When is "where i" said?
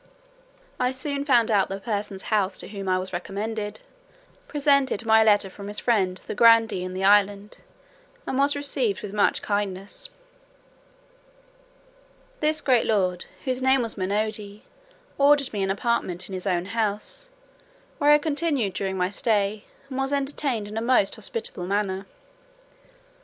17.99-18.17